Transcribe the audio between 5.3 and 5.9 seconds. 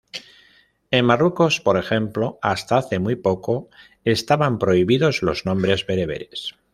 nombres